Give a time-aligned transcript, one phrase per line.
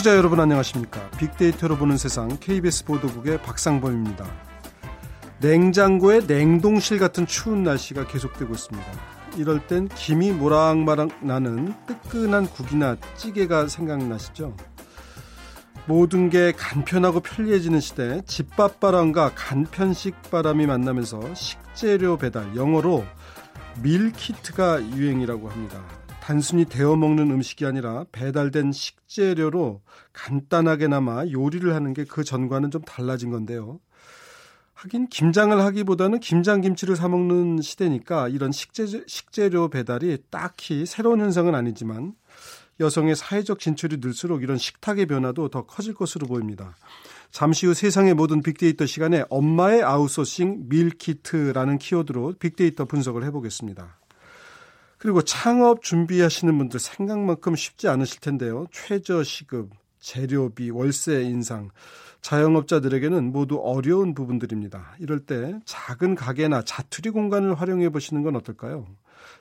[0.00, 1.10] 청취자 여러분 안녕하십니까?
[1.18, 4.26] 빅데이터로 보는 세상 KBS 보도국의 박상범입니다.
[5.40, 8.88] 냉장고에 냉동실 같은 추운 날씨가 계속되고 있습니다.
[9.36, 14.56] 이럴 땐 김이 모락마락 나는 뜨끈한 국이나 찌개가 생각나시죠?
[15.86, 23.04] 모든 게 간편하고 편리해지는 시대 집밥 바람과 간편식 바람이 만나면서 식재료 배달 영어로
[23.82, 25.99] 밀키트가 유행이라고 합니다.
[26.20, 29.80] 단순히 데워 먹는 음식이 아니라 배달된 식재료로
[30.12, 33.80] 간단하게나마 요리를 하는 게 그 전과는 좀 달라진 건데요.
[34.74, 41.54] 하긴 김장을 하기보다는 김장 김치를 사 먹는 시대니까 이런 식재, 식재료 배달이 딱히 새로운 현상은
[41.54, 42.14] 아니지만
[42.80, 46.76] 여성의 사회적 진출이 늘수록 이런 식탁의 변화도 더 커질 것으로 보입니다.
[47.30, 53.99] 잠시 후 세상의 모든 빅데이터 시간에 엄마의 아웃소싱 밀키트라는 키워드로 빅데이터 분석을 해보겠습니다.
[55.00, 58.66] 그리고 창업 준비하시는 분들 생각만큼 쉽지 않으실 텐데요.
[58.70, 61.70] 최저 시급, 재료비, 월세 인상,
[62.20, 64.96] 자영업자들에게는 모두 어려운 부분들입니다.
[64.98, 68.86] 이럴 때 작은 가게나 자투리 공간을 활용해 보시는 건 어떨까요?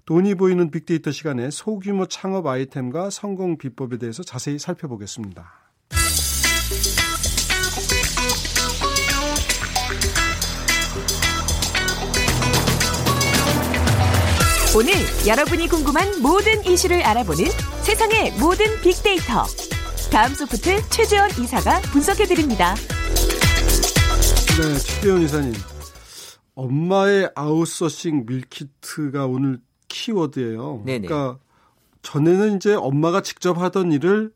[0.05, 5.68] 돈이 보이는 빅데이터 시간에 소규모 창업 아이템과 성공 비법에 대해서 자세히 살펴보겠습니다.
[14.79, 14.93] 오늘
[15.27, 17.43] 여러분이 궁금한 모든 이슈를 알아보는
[17.83, 19.43] 세상의 모든 빅데이터.
[20.09, 22.75] 다음소프트 최재원 이사가 분석해드립니다.
[24.57, 25.53] 네, 최재원 이사님.
[26.55, 30.83] 엄마의 아웃소싱 밀키트가 오늘 키워드예요.
[30.85, 31.07] 네네.
[31.07, 31.39] 그러니까
[32.01, 34.31] 전에는 이제 엄마가 직접 하던 일을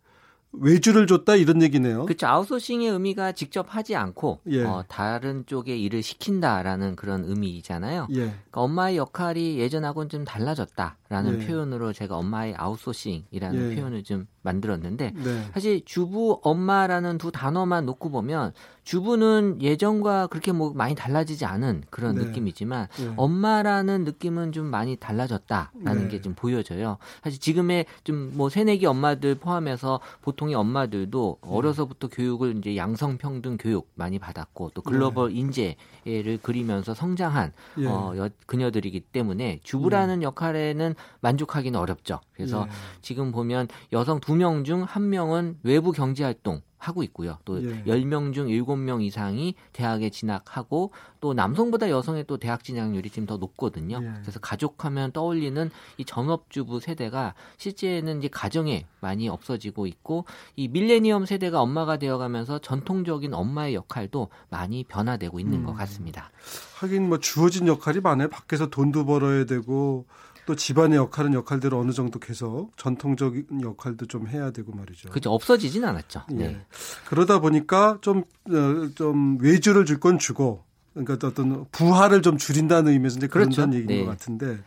[0.54, 2.06] 외주를 줬다 이런 얘기네요.
[2.06, 2.28] 그렇죠.
[2.28, 4.64] 아웃소싱의 의미가 직접 하지 않고 예.
[4.64, 8.08] 어, 다른 쪽에 일을 시킨다라는 그런 의미잖아요.
[8.12, 8.16] 예.
[8.16, 11.47] 그러니까 엄마의 역할이 예전하고는 좀 달라졌다라는 예.
[11.47, 13.75] 표현으로 제가 엄마의 아웃소싱이라는 예.
[13.75, 15.44] 표현을 좀 만들었는데 네.
[15.54, 22.16] 사실 주부 엄마라는 두 단어만 놓고 보면 주부는 예전과 그렇게 뭐 많이 달라지지 않은 그런
[22.16, 22.26] 네.
[22.26, 23.14] 느낌이지만 네.
[23.16, 26.08] 엄마라는 느낌은 좀 많이 달라졌다라는 네.
[26.09, 26.98] 게좀 보여져요.
[27.24, 31.50] 사실 지금의 좀 뭐 새내기 엄마들 포함해서 보통의 엄마들도 네.
[31.50, 35.40] 어려서부터 교육을 이제 양성 평등 교육 많이 받았고 또 글로벌 네.
[35.40, 37.88] 인재를 그리면서 성장한 예.
[37.88, 40.25] 어, 여, 그녀들이기 때문에 주부라는 예.
[40.25, 42.20] 역할에는 만족하기는 어렵죠.
[42.33, 42.71] 그래서 예.
[43.01, 47.38] 지금 보면 여성 두 명 중 한 명은 외부 경제 활동 하고 있고요.
[47.45, 47.83] 또 예.
[47.85, 53.99] 10명 중 7명 이상이 대학에 진학하고 또 남성보다 여성의 또 대학 진학률이 지금 더 높거든요.
[54.03, 54.11] 예.
[54.21, 60.25] 그래서 가족하면 떠올리는 이 전업주부 세대가 실제는 이제 가정에 많이 없어지고 있고
[60.57, 65.65] 이 밀레니엄 세대가 엄마가 되어가면서 전통적인 엄마의 역할도 많이 변화되고 있는 음.
[65.65, 66.31] 것 같습니다.
[66.79, 68.29] 하긴 뭐 주어진 역할이 많아요.
[68.29, 70.05] 밖에서 돈도 벌어야 되고
[70.46, 75.09] 또 집안의 역할은 역할대로 어느 정도 계속 전통적인 역할도 좀 해야 되고 말이죠.
[75.09, 75.31] 그렇죠.
[75.31, 76.24] 없어지진 않았죠.
[76.31, 76.36] 예.
[76.36, 76.66] 네.
[77.08, 83.18] 그러다 보니까 좀, 어, 좀 외주를 줄 건 주고 그러니까 어떤 부하를 좀 줄인다는 의미에서
[83.18, 83.84] 이제 그런다는 그렇죠.
[83.84, 84.06] 얘기인 네.
[84.06, 84.59] 것 같은데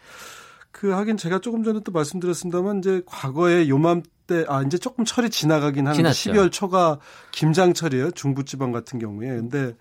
[0.72, 5.86] 그 하긴 제가 조금 전에 또 말씀드렸습니다만 이제 과거에 요맘때 아 이제 조금 철이 지나가긴
[5.86, 6.32] 하는데 지났죠.
[6.40, 6.98] 12월 초가
[7.32, 9.74] 김장철이에요 중부지방 같은 경우에 근데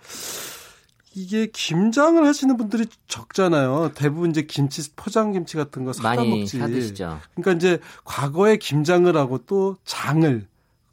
[1.15, 3.93] 이게 김장을 하시는 분들이 적잖아요.
[3.95, 6.59] 대부분 이제 김치 포장 김치 같은 거 사다 먹지.
[6.59, 7.19] 사드시죠.
[7.33, 10.45] 그러니까 이제 과거에 김장을 하고 또 장을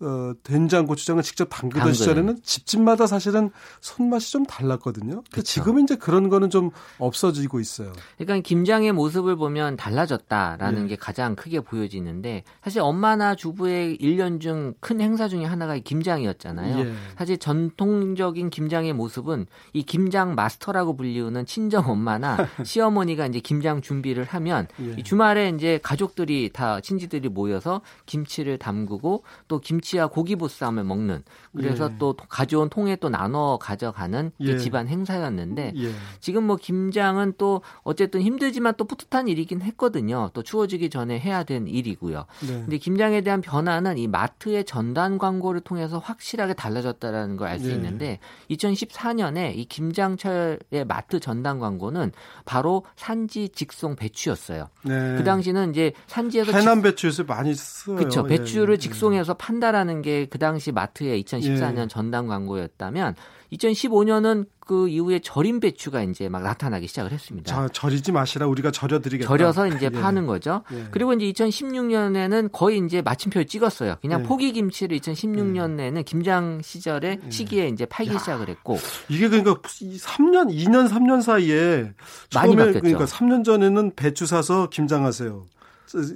[0.02, 1.94] 어, 된장, 고추장을 직접 담그던 당근.
[1.94, 5.22] 시절에는 집집마다 사실은 손맛이 좀 달랐거든요.
[5.30, 5.42] 그렇죠.
[5.42, 7.92] 지금은 이제 그런 거는 좀 없어지고 있어요.
[8.18, 10.88] 그러니까 김장의 모습을 보면 달라졌다라는 예.
[10.88, 16.78] 게 가장 크게 보여지는데 사실 엄마나 주부의 1년 중 큰 행사 중에 하나가 김장이었잖아요.
[16.80, 16.92] 예.
[17.16, 24.66] 사실 전통적인 김장의 모습은 이 김장 마스터라고 불리우는 친정 엄마나 시어머니가 이제 김장 준비를 하면
[24.80, 25.02] 예.
[25.02, 31.22] 주말에 이제 가족들이 다 친지들이 모여서 김치를 담그고 또 김치 김치와 고기 보쌈을 먹는
[31.54, 31.96] 그래서 예.
[31.98, 34.56] 또 가져온 통에 또 나눠 가져가는 예.
[34.56, 35.90] 집안 행사였는데 예.
[36.20, 40.30] 지금 뭐 김장은 또 어쨌든 힘들지만 또 뿌듯한 일이긴 했거든요.
[40.32, 42.24] 또 추워지기 전에 해야 된 일이고요.
[42.40, 42.46] 네.
[42.46, 47.74] 근데 김장에 대한 변화는 이 마트의 전단 광고를 통해서 확실하게 달라졌다라는 걸 알수 예.
[47.74, 48.18] 있는데
[48.50, 52.12] 2014년에 이 김장철의 마트 전단 광고는
[52.44, 54.68] 바로 산지 직송 배추였어요.
[54.84, 55.16] 네.
[55.16, 57.96] 그 당시는 이제 산지에서 해남 배추에서 많이 써요.
[57.96, 58.24] 그렇죠.
[58.24, 58.78] 배추를 예.
[58.78, 61.86] 직송해서 판다라는 하는 게 그 당시 마트의 2014년 예.
[61.88, 63.14] 전담 광고였다면
[63.52, 67.52] 2015년은 그 이후에 절임 배추가 이제 막 나타나기 시작을 했습니다.
[67.52, 69.28] 자, 절이지 마시라 우리가 절여드리겠다.
[69.28, 69.90] 절여서 이제 예.
[69.90, 70.62] 파는 거죠.
[70.72, 70.86] 예.
[70.90, 73.96] 그리고 이제 2016년에는 거의 이제 마침표를 찍었어요.
[74.00, 74.24] 그냥 예.
[74.24, 77.30] 포기 김치를 2016년에는 김장 시절에 예.
[77.30, 78.18] 시기에 이제 팔기 야.
[78.18, 81.92] 시작을 했고 이게 그러니까 3년, 2년, 3년 사이에
[82.34, 82.80] 많이 바뀌었죠.
[82.80, 85.46] 그러니까 3년 전에는 배추 사서 김장하세요.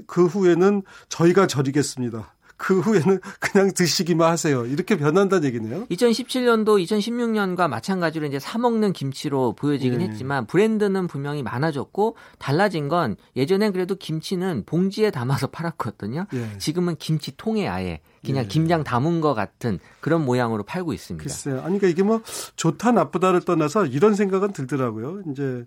[0.06, 2.35] 그 후에는 저희가 절이겠습니다.
[2.56, 4.64] 그 후에는 그냥 드시기만 하세요.
[4.66, 5.86] 이렇게 변한다는 얘기네요.
[5.86, 10.06] 2017년도, 2016년과 마찬가지로 이제 사 먹는 김치로 보여지긴 예.
[10.06, 16.26] 했지만 브랜드는 분명히 많아졌고 달라진 건 예전엔 그래도 김치는 봉지에 담아서 팔았거든요.
[16.32, 16.58] 예.
[16.58, 18.48] 지금은 김치통에 아예 그냥 예.
[18.48, 21.22] 김장 담은 것 같은 그런 모양으로 팔고 있습니다.
[21.22, 21.56] 글쎄요.
[21.56, 22.22] 아니 그러니까 이게 뭐
[22.56, 25.22] 좋다 나쁘다를 떠나서 이런 생각은 들더라고요.
[25.30, 25.64] 이제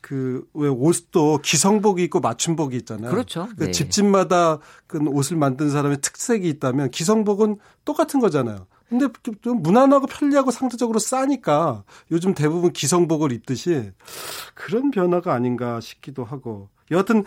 [0.00, 3.10] 그왜 옷도 기성복이 있고 맞춤복이 있잖아요.
[3.10, 3.48] 그렇죠.
[3.56, 3.70] 그 네.
[3.70, 8.66] 집집마다 그 옷을 만든 사람의 특색이 있다면 기성복은 똑같은 거잖아요.
[8.88, 9.06] 근데
[9.40, 13.92] 좀 무난하고 편리하고 상대적으로 싸니까 요즘 대부분 기성복을 입듯이
[14.54, 17.24] 그런 변화가 아닌가 싶기도 하고 여하튼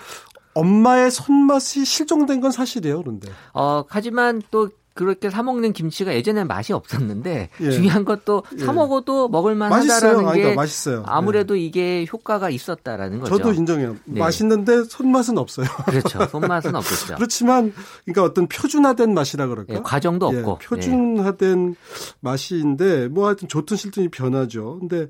[0.55, 3.29] 엄마의 손맛이 실종된 건 사실이에요, 그런데.
[3.53, 7.71] 어, 하지만 또 그렇게 사 먹는 김치가 예전엔 맛이 없었는데 예.
[7.71, 8.71] 중요한 것도 사 예.
[8.71, 11.03] 먹어도 먹을 만하다라는 게 그러니까 맛있어요.
[11.07, 11.61] 아무래도 예.
[11.61, 13.37] 이게 효과가 있었다라는 거죠.
[13.37, 13.95] 저도 인정해요.
[14.05, 14.19] 네.
[14.19, 15.65] 맛있는데 손맛은 없어요.
[15.87, 16.25] 그렇죠.
[16.27, 17.15] 손맛은 없겠죠.
[17.15, 17.73] 그렇지만
[18.05, 19.73] 그러니까 어떤 표준화된 맛이라 그럴까?
[19.73, 21.75] 예, 과정도 예, 없고 표준화된 네.
[22.19, 24.77] 맛인데 뭐 하여튼 좋든 싫든 이 변하죠.
[24.79, 25.07] 근데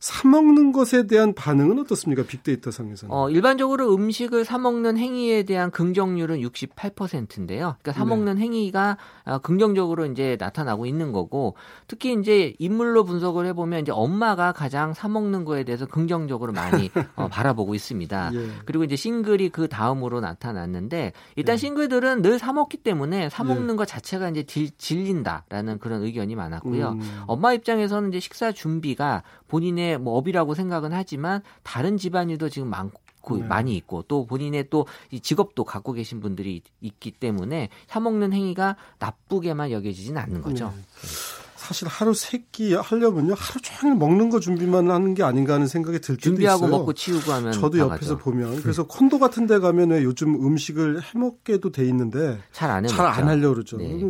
[0.00, 2.22] 사 먹는 것에 대한 반응은 어떻습니까?
[2.24, 3.14] 빅데이터 상에서는.
[3.14, 7.76] 어, 일반적으로 음식을 사 먹는 행위에 대한 긍정률은 68%인데요.
[7.82, 8.08] 그러니까 사 네.
[8.08, 8.40] 먹는 네.
[8.40, 11.54] 행위가 어, 긍정적으로 이제 나타나고 있는 거고
[11.86, 16.90] 특히 이제 인물로 분석을 해 보면 이제 엄마가 가장 사 먹는 거에 대해서 긍정적으로 많이
[17.16, 18.30] 어, 바라보고 있습니다.
[18.32, 18.48] 예.
[18.64, 21.56] 그리고 이제 싱글이 그 다음으로 나타났는데 일단 예.
[21.58, 23.76] 싱글들은 늘 사 먹기 때문에 사 먹는 예.
[23.76, 26.88] 것 자체가 이제 질, 질린다라는 그런 의견이 많았고요.
[26.92, 27.22] 음.
[27.26, 33.42] 엄마 입장에서는 이제 식사 준비가 본인의 뭐 업이라고 생각은 하지만 다른 집안일도 지금 많고 네.
[33.44, 39.70] 많이 있고 또 본인의 또이 직업도 갖고 계신 분들이 있기 때문에 사 먹는 행위가 나쁘게만
[39.72, 40.72] 여겨지진 않는 거죠.
[40.74, 41.08] 네.
[41.56, 46.00] 사실 하루 세 끼 하려면요 하루 종일 먹는 거 준비만 하는 게 아닌가 하는 생각이
[46.00, 46.78] 들 때도 준비하고 있어요.
[46.78, 51.18] 먹고 치우고 하면 저도 옆에서 보면 그래서 콘도 같은 데 가면 왜 요즘 음식을 해
[51.18, 53.76] 먹게도 돼 있는데 잘 안해잘안 하려 고 그러죠.
[53.76, 54.00] 네.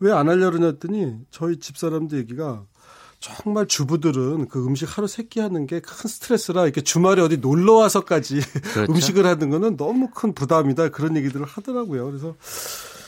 [0.00, 2.64] 왜안 하려 고 그러냐더니 저희 집 사람들 얘기가
[3.22, 7.74] 정말 주부들은 그 음식 하루 세 끼 하는 게 큰 스트레스라 이렇게 주말에 어디 놀러
[7.74, 8.40] 와서까지
[8.74, 8.92] 그렇죠?
[8.92, 12.04] 음식을 하는 거는 너무 큰 부담이다 그런 얘기들을 하더라고요.
[12.06, 12.34] 그래서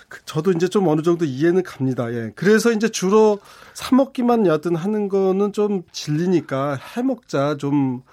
[0.08, 2.12] 그 저도 이제 좀 어느 정도 이해는 갑니다.
[2.14, 2.32] 예.
[2.36, 3.40] 그래서 이제 주로
[3.74, 8.04] 사 먹기만 여하튼 하는 거는 좀 질리니까 해 먹자 좀 어,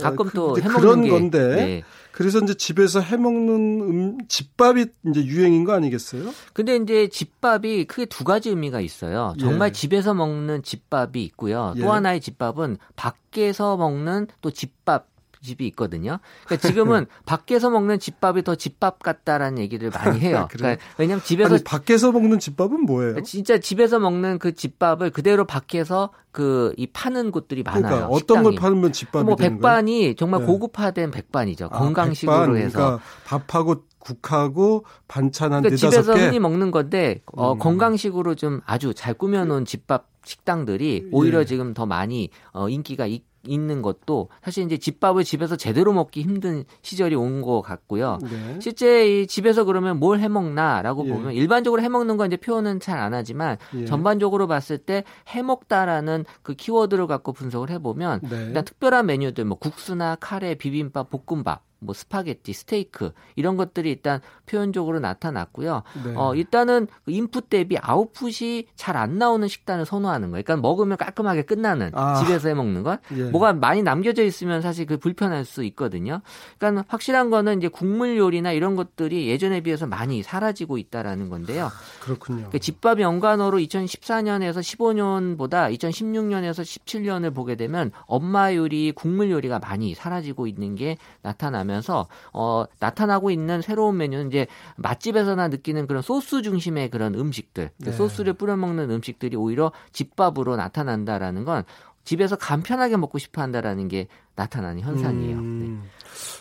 [0.00, 1.82] 가끔 또 그런 게, 건데 네.
[2.12, 6.32] 그래서 이제 집에서 해 먹는 음, 집밥이 이제 유행인 거 아니겠어요?
[6.52, 9.34] 근데 이제 집밥이 크게 두 가지 의미가 있어요.
[9.40, 9.72] 정말 예.
[9.72, 11.74] 집에서 먹는 집밥이 있고요.
[11.78, 11.88] 또 예.
[11.88, 15.11] 하나의 집밥은 밖에서 먹는 또 집밥
[15.42, 16.18] 집이 있거든요.
[16.44, 20.48] 그러니까 지금은 밖에서 먹는 집밥이 더 집밥 같다라는 얘기를 많이 해요.
[20.50, 23.22] 그러니까 왜냐면 집에서 아니, 밖에서 먹는 집밥은 뭐예요?
[23.22, 27.82] 진짜 집에서 먹는 그 집밥을 그대로 밖에서 그 이 파는 곳들이 많아요.
[27.82, 28.42] 그러니까 어떤 식당이.
[28.44, 30.46] 걸 팔면 집밥이 뭐 백반이 정말 네.
[30.46, 31.66] 고급화된 백반이죠.
[31.66, 36.24] 아, 건강식으로 백반, 해서 그러니까 밥하고 국하고 반찬 한 그러니까 집에서 개?
[36.24, 37.58] 흔히 먹는 건데 어, 음.
[37.58, 41.44] 건강식으로 좀 아주 잘 꾸며놓은 집밥 식당들이 오히려 예.
[41.44, 46.64] 지금 더 많이 어, 인기가 있, 있는 것도 사실 이제 집밥을 집에서 제대로 먹기 힘든
[46.82, 48.18] 시절이 온 것 같고요.
[48.22, 48.58] 네.
[48.60, 51.12] 실제 이 집에서 그러면 뭘 해 먹나라고 예.
[51.12, 53.84] 보면 일반적으로 해 먹는 건 이제 표현은 잘 안 하지만 예.
[53.86, 55.02] 전반적으로 봤을 때
[55.34, 58.44] 해 먹다라는 그 키워드를 갖고 분석을 해 보면 네.
[58.46, 65.00] 일단 특별한 메뉴들 뭐 국수나 카레, 비빔밥, 볶음밥 뭐 스파게티, 스테이크 이런 것들이 일단 표현적으로
[65.00, 65.82] 나타났고요.
[66.04, 66.14] 네.
[66.16, 70.44] 어, 일단은 그 인풋 대비 아웃풋이 잘 안 나오는 식단을 선호하는 거예요.
[70.44, 72.14] 그러니까 먹으면 깔끔하게 끝나는 아.
[72.22, 73.00] 집에서 해 먹는 것.
[73.16, 73.24] 예.
[73.24, 76.20] 뭐가 많이 남겨져 있으면 사실 그 불편할 수 있거든요.
[76.58, 81.70] 그러니까 확실한 거는 이제 국물 요리나 이런 것들이 예전에 비해서 많이 사라지고 있다라는 건데요.
[82.00, 82.36] 그렇군요.
[82.36, 90.46] 그러니까 집밥 연관어로 2014년에서 15년보다 2016년에서 17년을 보게 되면 엄마 요리, 국물 요리가 많이 사라지고
[90.46, 96.90] 있는 게 나타나면 나면서 어, 나타나고 있는 새로운 메뉴는 이제 맛집에서나 느끼는 그런 소스 중심의
[96.90, 97.92] 그런 음식들, 그 네.
[97.92, 101.64] 소스를 뿌려 먹는 음식들이 오히려 집밥으로 나타난다라는 건
[102.04, 105.36] 집에서 간편하게 먹고 싶어 한다라는 게 나타나는 현상이에요.
[105.36, 105.88] 음, 네.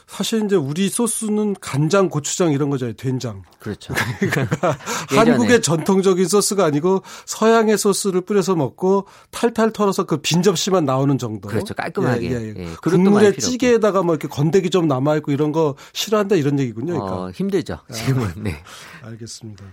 [0.07, 2.95] 사실 이제 우리 소스는 간장, 고추장 이런 거잖아요.
[2.95, 3.43] 된장.
[3.59, 3.93] 그렇죠.
[4.19, 4.77] 그러니까
[5.09, 11.47] 한국의 전통적인 소스가 아니고 서양의 소스를 뿌려서 먹고 탈탈 털어서 그 빈 접시만 나오는 정도.
[11.49, 11.73] 그렇죠.
[11.73, 12.31] 깔끔하게.
[12.31, 12.53] 예, 예.
[12.57, 12.75] 예.
[12.81, 16.93] 국물에 찌개에다가 뭐 이렇게 건더기 좀 남아 있고 이런 거 싫어한다 이런 얘기군요.
[16.93, 17.21] 그러니까.
[17.23, 17.79] 어, 힘들죠.
[17.93, 18.27] 지금은.
[18.27, 18.63] 아, 네.
[19.03, 19.63] 알겠습니다.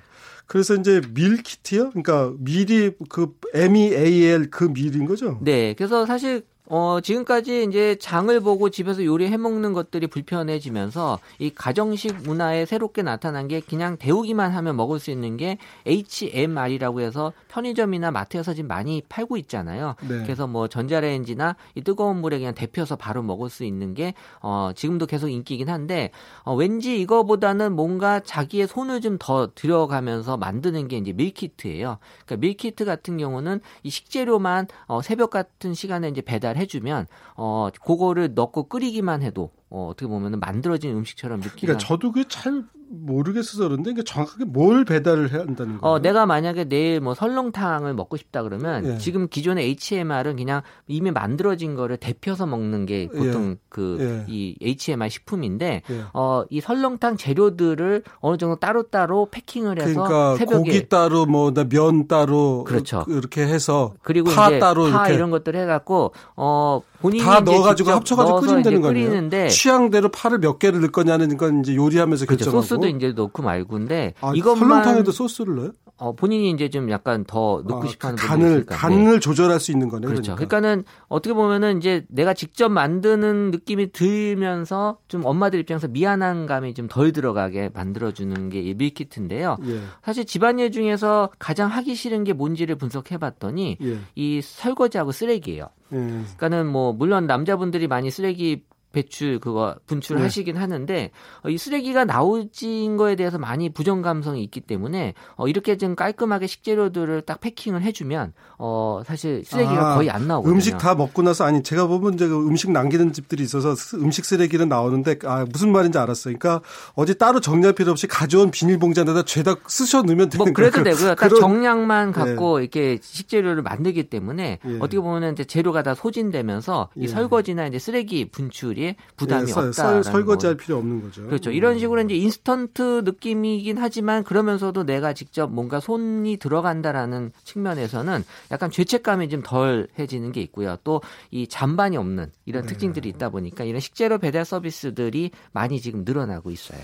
[0.48, 1.90] 그래서 이제 밀키트요?
[1.90, 5.38] 그러니까 밀이 그 M E A L 그 밀인 거죠?
[5.42, 5.74] 네.
[5.74, 12.66] 그래서 사실 어, 지금까지 이제 장을 보고 집에서 요리해 먹는 것들이 불편해지면서 이 가정식 문화에
[12.66, 18.68] 새롭게 나타난 게 그냥 데우기만 하면 먹을 수 있는 게 HMR이라고 해서 편의점이나 마트에서 지금
[18.68, 19.94] 많이 팔고 있잖아요.
[20.08, 20.22] 네.
[20.22, 25.06] 그래서 뭐 전자레인지나 이 뜨거운 물에 그냥 데펴서 바로 먹을 수 있는 게 어, 지금도
[25.06, 26.10] 계속 인기긴 한데
[26.42, 31.98] 어, 왠지 이거보다는 뭔가 자기의 손을 좀 더 들여가면서 만드는 게 이제 밀키트예요.
[32.24, 38.34] 그러니까 밀키트 같은 경우는 이 식재료만 어, 새벽 같은 시간에 이제 배달 해주면 어, 그거를
[38.34, 41.60] 넣고 끓이기만 해도 어, 어떻게 보면 만들어진 음식처럼 느끼는.
[41.60, 45.94] 그러니까 저도 그 잘 모르겠어서 그런데 그러니까 정확하게 뭘 배달을 해야 한다는 거예요?
[45.94, 48.98] 어, 내가 만약에 내일 뭐 설렁탕을 먹고 싶다 그러면 예.
[48.98, 53.56] 지금 기존의 HMR은 그냥 이미 만들어진 거를 데펴서 먹는 게 보통 예.
[53.68, 54.68] 그이 예.
[54.70, 56.02] HMR 식품인데 예.
[56.14, 62.06] 어, 이 설렁탕 재료들을 어느 정도 따로따로 패킹을 해서 그러니까 새벽에 고기 따로 뭐 면
[62.08, 63.04] 따로 그렇죠.
[63.04, 67.90] 그렇게 해서 그리고 파 따로 파 이런 것들 해 갖고 어 본인이 다 넣어 가지고
[67.90, 69.48] 합쳐 가지고 끓이면 되는 거예요.
[69.48, 72.46] 취향대로 파를 몇 개를 넣을 거냐는 건 이제 요리하면서 그렇죠.
[72.46, 72.66] 결정하고.
[72.80, 75.72] 소스도 이제 넣고 말고인데 아, 이것만 설렁탕에도 소스를 넣어요?
[76.00, 79.18] 어, 본인이 이제 좀 약간 더 넣고 아, 싶어 하는 간을 간을 네.
[79.18, 80.08] 조절할 수 있는 거네요.
[80.08, 80.36] 그렇죠.
[80.36, 80.46] 그러니까.
[80.60, 86.88] 그러니까는 어떻게 보면은 이제 내가 직접 만드는 느낌이 들면서 좀 엄마들 입장에서 미안한 감이 좀
[86.88, 89.56] 덜 들어가게 만들어 주는 게 이 밀키트인데요.
[89.66, 89.80] 예.
[90.02, 93.98] 사실 집안일 중에서 가장 하기 싫은 게 뭔지를 분석해 봤더니 예.
[94.14, 95.68] 이 설거지하고 쓰레기예요.
[95.92, 95.96] 예.
[95.96, 100.24] 그러니까는 뭐 물론 남자분들이 많이 쓰레기 배출 그거 분출을 네.
[100.24, 101.10] 하시긴 하는데
[101.44, 106.46] 어, 이 쓰레기가 나오진 거에 대해서 많이 부정 감성이 있기 때문에 어, 이렇게 좀 깔끔하게
[106.46, 110.54] 식재료들을 딱 패킹을 해주면 어 사실 쓰레기가 아, 거의 안 나오거든요.
[110.54, 114.68] 음식 다 먹고 나서 아니 제가 보면 이제 그 음식 남기는 집들이 있어서 음식 쓰레기는
[114.68, 116.36] 나오는데 아 무슨 말인지 알았어요.
[116.38, 116.64] 그러니까
[116.94, 120.96] 어디 따로 정리할 필요 없이 가져온 비닐봉지 안에다 죄다 쓰셔 넣으면 되는 뭐 그래도 거예요.
[120.96, 121.14] 되고요.
[121.14, 122.12] 딱 정량만 네.
[122.12, 122.62] 갖고 네.
[122.64, 124.76] 이렇게 식재료를 만들기 때문에 예.
[124.76, 127.06] 어떻게 보면 이제 재료가 다 소진되면서 이 예.
[127.08, 130.02] 설거지나 이제 쓰레기 분출 분들이 부담이 예, 없다.
[130.02, 131.24] 설거지할 필요 없는 거죠.
[131.26, 131.50] 그렇죠.
[131.50, 131.78] 이런 음.
[131.78, 139.42] 식으로 이제 인스턴트 느낌이긴 하지만 그러면서도 내가 직접 뭔가 손이 들어간다라는 측면에서는 약간 죄책감이 좀
[139.42, 140.76] 덜해지는 게 있고요.
[140.84, 142.68] 또 이 잔반이 없는 이런 네.
[142.68, 146.80] 특징들이 있다 보니까 이런 식재료 배달 서비스들이 많이 지금 늘어나고 있어요.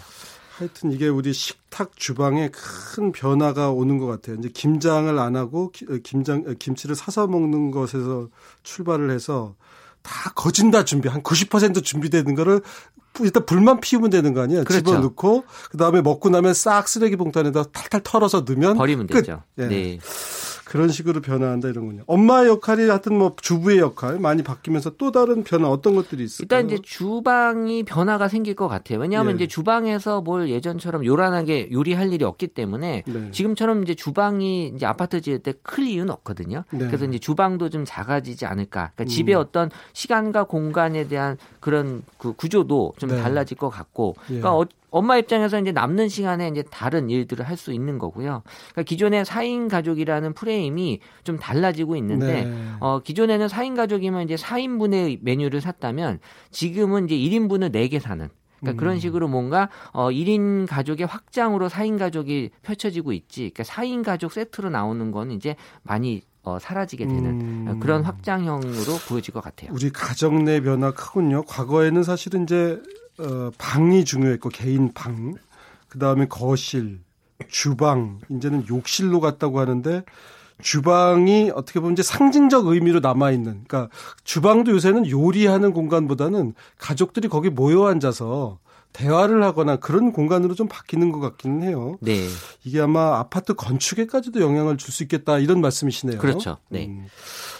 [0.56, 4.36] 하여튼 이게 우리 식탁 주방에 큰 변화가 오는 것 같아요.
[4.36, 8.28] 이제 김장을 안 하고 어, 김장 어, 김치를 사서 먹는 것에서
[8.62, 9.56] 출발을 해서
[10.04, 12.60] 다 거진다 준비 한 90% 준비되는 거를
[13.20, 14.64] 일단 불만 피우면 되는 거 아니에요?
[14.64, 14.84] 그렇죠.
[14.84, 19.14] 집어넣고 그다음에 먹고 나면 싹 쓰레기 봉투 안에다 탈탈 털어서 넣으면 버리면 끝.
[19.14, 19.42] 되죠.
[19.58, 19.66] 예.
[19.66, 19.98] 네.
[20.74, 22.02] 그런 식으로 변화한다 이런군요.
[22.08, 26.58] 엄마의 역할이 하여튼 뭐 주부의 역할 많이 바뀌면서 또 다른 변화 어떤 것들이 있을까요?
[26.62, 28.98] 일단 이제 주방이 변화가 생길 것 같아요.
[28.98, 29.36] 왜냐하면 예.
[29.36, 33.30] 이제 주방에서 뭘 예전처럼 요란하게 요리할 일이 없기 때문에 네.
[33.30, 36.64] 지금처럼 이제 주방이 이제 아파트 지을 때 클 이유는 없거든요.
[36.72, 36.86] 네.
[36.88, 38.90] 그래서 이제 주방도 좀 작아지지 않을까.
[38.96, 39.06] 그러니까 음.
[39.06, 43.22] 집에 어떤 시간과 공간에 대한 그런 그 구조도 좀 네.
[43.22, 44.16] 달라질 것 같고.
[44.30, 44.40] 예.
[44.40, 48.42] 그러니까 어, 엄마 입장에서 이제 남는 시간에 이제 다른 일들을 할 수 있는 거고요.
[48.72, 52.52] 그러니까 기존의 4인 가족이라는 프레임이 좀 달라지고 있는데 네.
[52.80, 56.18] 어 기존에는 4인 가족이면 이제 4인분의 메뉴를 샀다면
[56.50, 58.28] 지금은 이제 1인분을 4개 사는
[58.60, 58.76] 그러니까 음.
[58.76, 63.50] 그런 식으로 뭔가 어 1인 가족의 확장으로 4인 가족이 펼쳐지고 있지.
[63.54, 67.80] 그러니까 4인 가족 세트로 나오는 건 이제 많이 어, 사라지게 되는 음.
[67.80, 69.70] 그런 확장형으로 보여질 것 같아요.
[69.72, 71.42] 우리 가정 내 변화 크군요.
[71.44, 72.82] 과거에는 사실은 이제
[73.18, 75.34] 어, 방이 중요했고 개인 방,
[75.88, 77.00] 그 다음에 거실,
[77.48, 80.02] 주방, 이제는 욕실로 갔다고 하는데
[80.62, 83.64] 주방이 어떻게 보면 이제 상징적 의미로 남아 있는.
[83.66, 83.88] 그러니까
[84.22, 88.58] 주방도 요새는 요리하는 공간보다는 가족들이 거기 모여 앉아서
[88.92, 91.98] 대화를 하거나 그런 공간으로 좀 바뀌는 것 같기는 해요.
[92.00, 92.28] 네.
[92.62, 96.18] 이게 아마 아파트 건축에까지도 영향을 줄 수 있겠다 이런 말씀이시네요.
[96.20, 96.58] 그렇죠.
[96.68, 96.86] 네.
[96.86, 97.06] 음,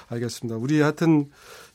[0.08, 0.56] 알겠습니다.
[0.56, 1.28] 우리 하여튼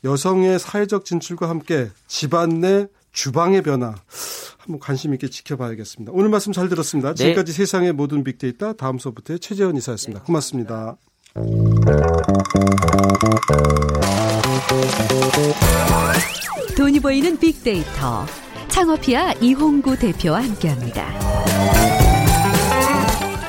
[0.06, 3.96] 여성의 사회적 진출과 함께 집안 내 주방의 변화
[4.58, 6.12] 한번 관심 있게 지켜봐야겠습니다.
[6.14, 7.10] 오늘 말씀 잘 들었습니다.
[7.10, 7.16] 네.
[7.16, 10.24] 지금까지 세상의 모든 빅데이터 다음 수업부터의 최재원 이사였습니다.
[10.24, 10.96] 고맙습니다.
[16.78, 18.26] 돈이 보이는 빅데이터
[18.70, 21.20] 창업피아 이홍구 대표와 함께합니다.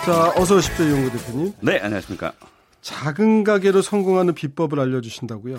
[0.05, 1.52] 자, 어서 오십시오, 이홍구 대표님.
[1.61, 2.33] 네, 안녕하십니까.
[2.81, 5.59] 작은 가게로 성공하는 비법을 알려주신다고요?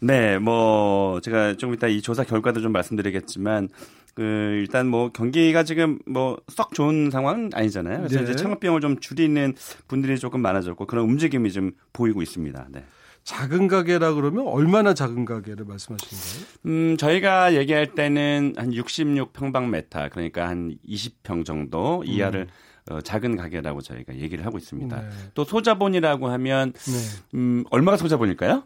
[0.00, 3.68] 네, 뭐 제가 조금 이따 이 조사 결과도 좀 말씀드리겠지만
[4.14, 4.22] 그
[4.60, 7.98] 일단 뭐 경기가 지금 뭐 썩 좋은 상황은 아니잖아요.
[7.98, 8.22] 그래서 네.
[8.24, 9.54] 이제 창업 비용을 좀 줄이는
[9.88, 12.66] 분들이 조금 많아졌고 그런 움직임이 좀 보이고 있습니다.
[12.70, 12.84] 네.
[13.22, 16.46] 작은 가게라 그러면 얼마나 작은 가게를 말씀하시는 거예요?
[16.66, 22.46] 음, 저희가 얘기할 때는 한 66평방메타 그러니까 한 20평 정도 이하를 음.
[22.90, 25.00] 어, 작은 가게라고 저희가 얘기를 하고 있습니다.
[25.00, 25.08] 네.
[25.34, 27.20] 또 소자본이라고 하면 네.
[27.34, 28.62] 음, 얼마가 소자본일까요?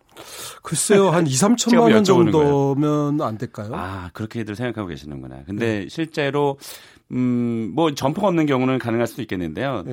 [0.63, 3.71] 글쎄요, 한 2, 3천만 원 정도면 안 될까요?
[3.73, 5.43] 아, 그렇게들 생각하고 계시는구나.
[5.47, 5.89] 근데 네.
[5.89, 6.59] 실제로
[7.13, 9.85] 음, 뭐 점포가 없는 경우는 가능할 수도 있겠는데요.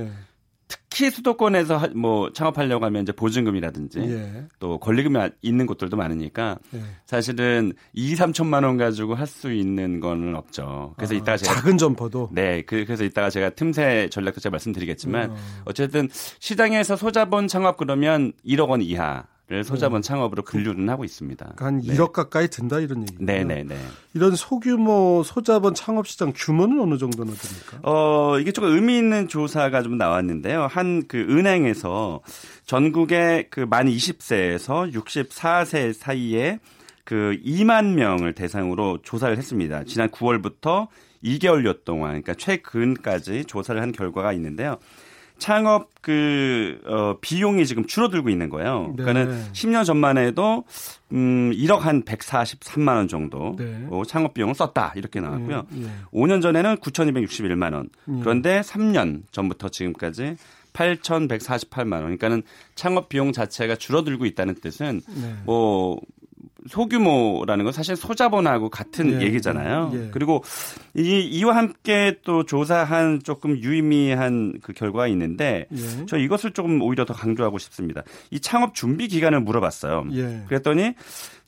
[0.91, 1.01] 네.
[1.01, 4.45] 특히 수도권에서 뭐 창업하려고 하면 이제 보증금이라든지 예.
[4.59, 6.81] 또 권리금이 있는 곳들도 많으니까 예.
[7.05, 10.93] 사실은 2, 3천만 원 가지고 할 수 있는 거는 없죠.
[10.97, 15.31] 그래서 아, 이따가 제가 작은 점포도 네, 그, 래서 이따가 제가 틈새 전략도 제가 말씀드리겠지만
[15.31, 15.35] 음.
[15.63, 20.01] 어쨌든 시장에서 소자본 창업 그러면 1억 원 이하 를 소자본 음.
[20.01, 21.55] 창업으로 분류는 하고 있습니다.
[21.57, 21.93] 한 네.
[21.93, 23.17] 1억 가까이 든다 이런 얘기죠.
[23.19, 23.77] 네, 네, 네.
[24.13, 27.79] 이런 소규모 소자본 창업 시장 규모는 어느 정도나 됩니까?
[27.83, 30.67] 어, 이게 조금 의미 있는 조사가 좀 나왔는데요.
[30.71, 32.21] 한 그 은행에서
[32.65, 36.59] 전국의 그 만 20세에서 64세 사이에
[37.03, 39.83] 그 2만 명을 대상으로 조사를 했습니다.
[39.83, 40.87] 지난 9월부터
[41.25, 44.77] 2개월여 동안 그러니까 최근까지 조사를 한 결과가 있는데요.
[45.41, 48.93] 창업 그, 어, 비용이 지금 줄어들고 있는 거예요.
[48.95, 49.03] 네.
[49.03, 50.65] 그러니까는 10년 전만 해도,
[51.11, 53.87] 음, 1억 한 143만 원 정도 네.
[53.89, 54.93] 어, 창업 비용을 썼다.
[54.95, 55.65] 이렇게 나왔고요.
[55.71, 55.87] 네.
[56.13, 57.89] 5년 전에는 9,261만 원.
[58.07, 58.19] 예.
[58.21, 60.35] 그런데 3년 전부터 지금까지
[60.73, 62.01] 8,148만 원.
[62.03, 62.43] 그러니까는
[62.75, 65.35] 창업 비용 자체가 줄어들고 있다는 뜻은 네.
[65.43, 65.99] 뭐
[66.67, 69.91] 소규모라는 건 사실 소자본하고 같은 예, 얘기잖아요.
[69.93, 70.09] 예.
[70.11, 70.43] 그리고
[70.95, 76.05] 이 이와 함께 또 조사한 조금 유의미한 그 결과가 있는데 예.
[76.07, 78.03] 저 이것을 조금 오히려 더 강조하고 싶습니다.
[78.29, 80.05] 이 창업 준비 기간을 물어봤어요.
[80.13, 80.43] 예.
[80.47, 80.93] 그랬더니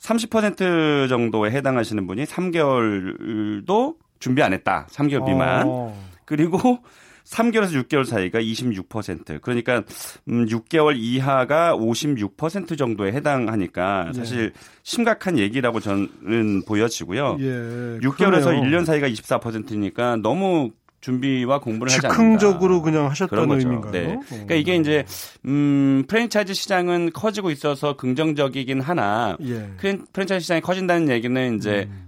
[0.00, 4.86] 30% 정도에 해당하시는 분이 3개월도 준비 안 했다.
[4.90, 5.64] 3개월 미만.
[5.66, 6.04] 어.
[6.24, 6.78] 그리고
[7.24, 9.40] 3개월에서 6개월 사이가 26%.
[9.40, 9.82] 그러니까
[10.28, 14.12] 음 6개월 이하가 56% 정도에 해당하니까 네.
[14.12, 14.60] 사실 네.
[14.82, 17.38] 심각한 얘기라고 저는 보여지고요.
[17.40, 18.62] 예, 6개월에서 그러네요.
[18.62, 20.70] 1년 사이가 24%니까 너무
[21.04, 22.38] 준비와 공부를 하지 않는다.
[22.38, 23.92] 즉흥적으로 그냥 하셨다는 의미인가요?
[23.92, 24.18] 네.
[24.26, 25.04] 그러니까 이게 이제
[25.44, 29.70] 음 프랜차이즈 시장은 커지고 있어서 긍정적이긴 하나 예.
[30.12, 32.03] 프랜차이즈 시장이 커진다는 얘기는 이제 음.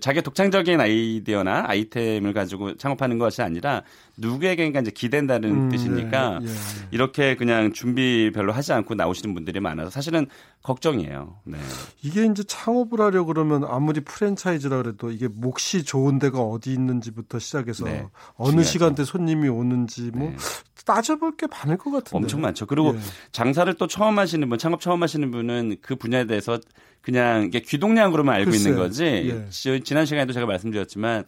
[0.00, 3.82] 자기 독창적인 아이디어나 아이템을 가지고 창업하는 것이 아니라
[4.16, 6.54] 누구에게 이제 기댄다는 음, 뜻이니까 네, 예.
[6.90, 10.26] 이렇게 그냥 준비 별로 하지 않고 나오시는 분들이 많아서 사실은
[10.62, 11.38] 걱정이에요.
[11.44, 11.58] 네.
[12.02, 17.84] 이게 이제 창업을 하려 그러면 아무리 프랜차이즈라 그래도 이게 몫이 좋은 데가 어디 있는지부터 시작해서
[17.84, 18.70] 네, 어느 중요하죠.
[18.70, 20.36] 시간대 손님이 오는지 뭐 네.
[20.84, 22.16] 따져볼 게 많을 것 같은데.
[22.16, 22.66] 엄청 많죠.
[22.66, 23.00] 그리고 예.
[23.32, 26.58] 장사를 또 처음 하시는 분, 창업 처음 하시는 분은 그 분야에 대해서
[27.00, 29.04] 그냥 이게 귀동량으로만 알고 글쎄, 있는 거지.
[29.04, 29.80] 예.
[29.80, 31.24] 지난 시간에도 제가 말씀드렸지만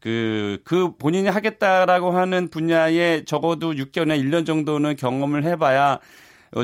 [0.00, 5.98] 그, 그 본인이 하겠다라고 하는 분야에 적어도 6개월이나 1년 정도는 경험을 해봐야 어,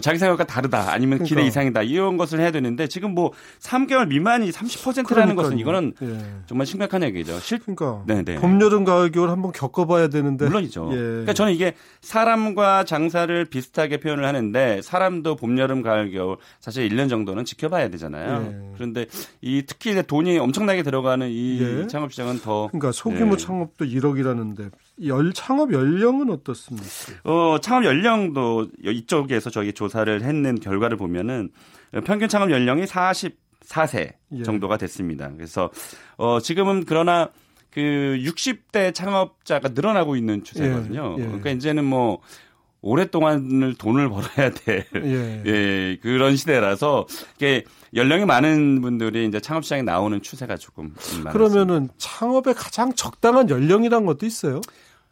[0.03, 1.49] 자기 생각과 다르다 아니면 기대 그러니까.
[1.49, 5.37] 이상이다 이런 것을 해야 되는데 지금 뭐 3개월 미만이 30%라는 그러니까요.
[5.37, 6.19] 것은 이거는 예.
[6.47, 7.39] 정말 심각한 얘기죠.
[7.39, 7.61] 실...
[7.61, 8.41] 그러니까 네네.
[8.41, 10.89] 봄, 여름, 가을, 겨울 한번 겪어봐야 되는데 물론이죠.
[10.93, 10.97] 예.
[10.97, 17.09] 그러니까 저는 이게 사람과 장사를 비슷하게 표현을 하는데 사람도 봄, 여름, 가을, 겨울 사실 1년
[17.09, 18.45] 정도는 지켜봐야 되잖아요.
[18.45, 18.75] 예.
[18.75, 19.07] 그런데
[19.41, 21.87] 이 특히 이제 돈이 엄청나게 들어가는 이 예.
[21.87, 23.37] 창업 시장은 더 그러니까 소규모 예.
[23.37, 24.71] 창업도 1억이라는데
[25.05, 26.89] 열 창업 연령은 어떻습니까?
[27.25, 31.51] 어 창업 연령도 이쪽에서 저희 조사를 했는 결과를 보면은
[32.05, 34.43] 평균 창업 연령이 44세 예.
[34.43, 35.31] 정도가 됐습니다.
[35.35, 35.71] 그래서
[36.17, 37.31] 어 지금은 그러나
[37.71, 41.17] 그 60대 창업자가 늘어나고 있는 추세거든요.
[41.19, 41.23] 예.
[41.23, 41.27] 예.
[41.27, 42.21] 그러니까 이제는 뭐
[42.81, 45.43] 오랫동안을 돈을 벌어야 될 예.
[45.45, 47.07] 예, 그런 시대라서
[47.37, 51.33] 이게 연령이 많은 분들이 이제 창업 시장에 나오는 추세가 조금 많습니다.
[51.33, 54.61] 그러면은 창업에 가장 적당한 연령이란 것도 있어요?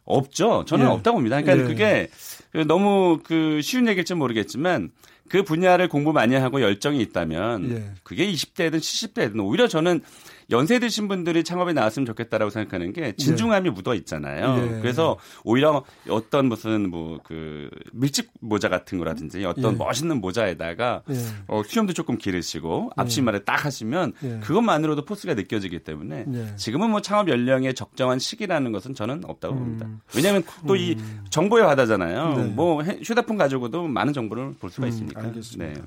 [0.05, 0.65] 없죠.
[0.65, 0.89] 저는 예.
[0.89, 1.41] 없다고 봅니다.
[1.41, 1.67] 그러니까 예.
[1.67, 4.91] 그게 너무 그 쉬운 얘기일지 모르겠지만
[5.27, 7.91] 그 분야를 공부 많이 하고 열정이 있다면 예.
[8.03, 10.01] 그게 20대든 70대든 오히려 저는
[10.51, 13.71] 연세 드신 분들이 창업에 나왔으면 좋겠다라고 생각하는 게 진중함이 예.
[13.71, 14.61] 묻어 있잖아요.
[14.61, 14.79] 예.
[14.81, 19.77] 그래서 오히려 어떤 무슨 뭐 그 밀집 모자 같은 거라든지 어떤 예.
[19.77, 21.15] 멋있는 모자에다가 예.
[21.47, 23.01] 어, 수염도 조금 기르시고 예.
[23.01, 24.39] 앞치마를 딱 하시면 예.
[24.41, 29.59] 그것만으로도 포스가 느껴지기 때문에 지금은 뭐 창업 연령의 적정한 시기라는 것은 저는 없다고 음.
[29.59, 29.89] 봅니다.
[30.15, 31.25] 왜냐하면 또이 음.
[31.29, 32.33] 정보의 바다잖아요.
[32.35, 32.43] 네.
[32.45, 35.21] 뭐 휴대폰 가지고도 많은 정보를 볼 수가 음, 있으니까.
[35.21, 35.73] 음, 알겠습니다.
[35.73, 35.85] 네.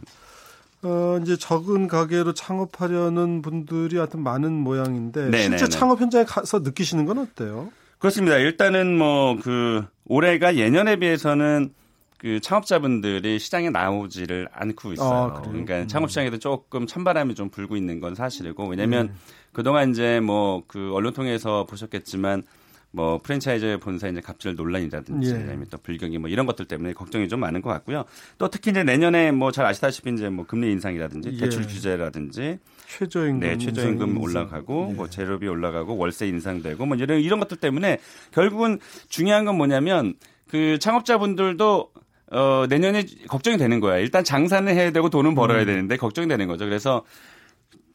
[0.83, 5.41] 어, 이제 적은 가게로 창업하려는 분들이 하여튼 많은 모양인데 네네네.
[5.41, 5.79] 실제 네, 네.
[5.79, 7.71] 창업 현장에 가서 느끼시는 건 어때요?
[7.99, 8.37] 그렇습니다.
[8.37, 11.75] 일단은 뭐 그 올해가 예년에 비해서는
[12.17, 15.33] 그 창업자분들이 시장에 나오지를 않고 있어요.
[15.37, 15.89] 아, 그러니까 음.
[15.89, 19.15] 창업 시장에도 조금 찬바람이 좀 불고 있는 건 사실이고 왜냐하면 음.
[19.53, 22.43] 그동안 이제 뭐 그 언론 통해서 보셨겠지만
[22.91, 25.35] 뭐 프랜차이즈 본사 이제 갑질 논란이라든지 예.
[25.35, 28.05] 아니면 또 불경기 뭐 이런 것들 때문에 걱정이 좀 많은 것 같고요.
[28.39, 31.37] 또 특히 이제 내년에 뭐 잘 아시다시피 이제 뭐 금리 인상이라든지 예.
[31.39, 34.95] 대출 규제라든지 최저임금 네, 최저임금 올라가고 예.
[34.95, 37.99] 뭐 재료비 올라가고 월세 인상되고 뭐 이런 이런 것들 때문에
[38.31, 40.15] 결국은 중요한 건 뭐냐면
[40.49, 41.91] 그 창업자분들도
[42.31, 43.99] 어, 내년에 걱정이 되는 거야.
[43.99, 45.67] 일단 장사는 해야 되고 돈은 벌어야 음.
[45.67, 46.67] 되는데 걱정이 되는 거죠.
[46.67, 47.05] 그래서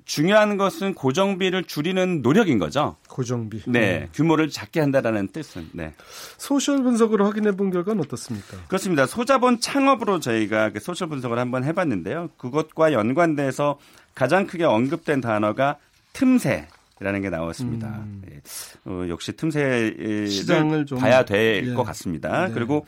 [0.05, 2.97] 중요한 것은 고정비를 줄이는 노력인 거죠.
[3.09, 3.63] 고정비.
[3.67, 4.07] 네, 음.
[4.13, 5.69] 규모를 작게 한다라는 뜻은.
[5.73, 5.93] 네.
[6.37, 8.57] 소셜 분석으로 확인해 본 결과는 어떻습니까?
[8.67, 9.05] 그렇습니다.
[9.05, 12.29] 소자본 창업으로 저희가 그 소셜 분석을 한번 해봤는데요.
[12.37, 13.79] 그것과 연관돼서
[14.15, 15.77] 가장 크게 언급된 단어가
[16.13, 16.67] 틈새.
[16.99, 17.87] 라는 게 나왔습니다.
[17.87, 18.21] 음.
[18.25, 18.39] 네.
[18.85, 21.83] 어, 역시 틈새 시장을 좀 봐야 될것 예.
[21.83, 22.47] 같습니다.
[22.47, 22.53] 네.
[22.53, 22.85] 그리고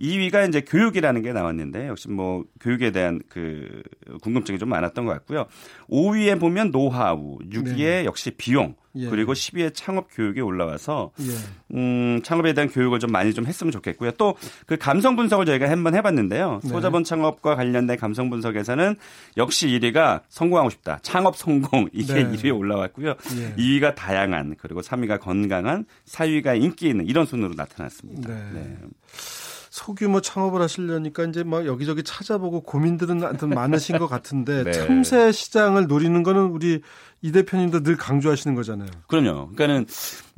[0.00, 3.82] 2위가 이제 교육이라는 게 나왔는데 역시 뭐 교육에 대한 그
[4.22, 5.46] 궁금증이 좀 많았던 것 같고요.
[5.90, 8.04] 5위에 보면 노하우, 6위에 네.
[8.04, 9.08] 역시 비용, 예.
[9.08, 11.76] 그리고 10위에 창업 교육이 올라와서 예.
[11.76, 14.12] 음, 창업에 대한 교육을 좀 많이 좀 했으면 좋겠고요.
[14.12, 14.34] 또
[14.66, 16.60] 그 감성 분석을 저희가 한번 해봤는데요.
[16.62, 16.68] 네.
[16.68, 18.96] 소자본 창업과 관련된 감성 분석에서는
[19.36, 20.98] 역시 1위가 성공하고 싶다.
[21.02, 22.24] 창업 성공 이게 네.
[22.24, 23.14] 1위에 올라왔고요.
[23.36, 23.54] 예.
[23.56, 28.28] 2위가 다양한 그리고 3위가 건강한 4위가 인기 있는 이런 순으로 나타났습니다.
[28.52, 28.76] 네.
[29.68, 29.78] 네.
[29.78, 33.20] 소규모 창업을 하시려니까 이제 막 여기저기 찾아보고 고민들은
[33.54, 34.70] 많으신 것 같은데 네.
[34.70, 36.80] 틈새 시장을 노리는 거는 우리
[37.20, 38.88] 이 대표님도 늘 강조하시는 거잖아요.
[39.08, 39.50] 그럼요.
[39.54, 39.86] 그러니까는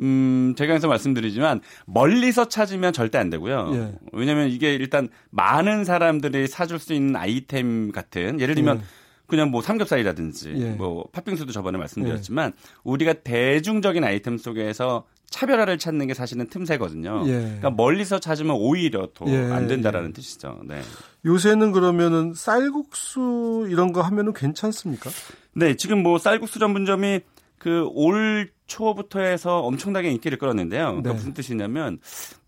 [0.00, 3.70] 음 제가 항상 말씀드리지만 멀리서 찾으면 절대 안 되고요.
[3.74, 3.94] 예.
[4.12, 8.82] 왜냐하면 이게 일단 많은 사람들이 사줄 수 있는 아이템 같은 예를 들면 예.
[9.26, 10.70] 그냥 뭐 삼겹살이라든지 예.
[10.70, 12.80] 뭐 팥빙수도 저번에 말씀드렸지만 예.
[12.82, 17.22] 우리가 대중적인 아이템 속에서 차별화를 찾는 게 사실은 틈새거든요.
[17.26, 17.32] 예.
[17.32, 19.66] 그러니까 멀리서 찾으면 오히려 더안 예.
[19.68, 20.60] 된다라는 뜻이죠.
[20.64, 20.82] 네.
[21.24, 25.10] 요새는 그러면은 쌀국수 이런 거 하면은 괜찮습니까?
[25.54, 27.20] 네, 지금 뭐 쌀국수 전문점이
[27.58, 30.84] 그 올 초부터 해서 엄청나게 인기를 끌었는데요.
[30.86, 31.14] 그러니까 네.
[31.16, 31.98] 무슨 뜻이냐면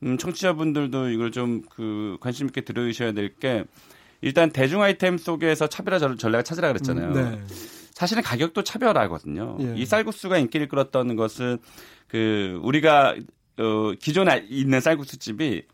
[0.05, 3.65] 음, 청취자분들도 이걸 좀 그 관심 있게 들으셔야 될 게
[4.21, 7.09] 일단 대중 아이템 속에서 차별화 전략을 찾으라 그랬잖아요.
[7.09, 7.39] 음, 네.
[7.95, 9.59] 사실은 가격도 차별화거든요.
[9.61, 9.75] 예.
[9.77, 11.59] 이 쌀국수가 인기를 끌었던 것은
[12.09, 13.17] 그 우리가
[13.59, 15.65] 어 기존에 있는 쌀국수 집이